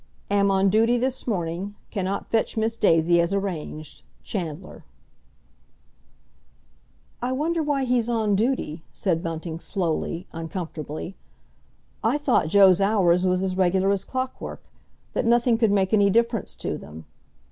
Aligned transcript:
"Am 0.31 0.49
on 0.49 0.71
duty 0.71 0.97
this 0.97 1.27
morning. 1.27 1.75
Cannot 1.91 2.31
fetch 2.31 2.57
Miss 2.57 2.75
Daisy 2.75 3.21
as 3.21 3.35
arranged.—CHANDLER." 3.35 4.83
"I 7.21 7.31
wonder 7.31 7.61
why 7.61 7.83
he's 7.83 8.09
on 8.09 8.35
duty?" 8.35 8.81
said 8.93 9.21
Bunting 9.21 9.59
slowly, 9.59 10.25
uncomfortably. 10.33 11.15
"I 12.03 12.17
thought 12.17 12.47
Joe's 12.47 12.81
hours 12.81 13.27
was 13.27 13.43
as 13.43 13.55
regular 13.55 13.91
as 13.91 14.03
clockwork—that 14.03 15.25
nothing 15.27 15.59
could 15.59 15.71
make 15.71 15.93
any 15.93 16.09
difference 16.09 16.55
to 16.55 16.79
them. 16.79 17.05